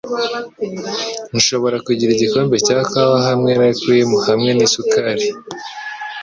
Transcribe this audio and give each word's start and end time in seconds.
Nshobora 1.35 1.77
kugira 1.85 2.09
igikombe 2.13 2.55
cya 2.65 2.79
kawa 2.91 3.19
hamwe 3.27 3.51
na 3.59 3.69
cream 3.79 4.09
hamwe 4.27 4.49
nisukari? 4.53 5.25